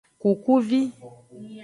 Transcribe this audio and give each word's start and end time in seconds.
Kukuvi. 0.21 0.81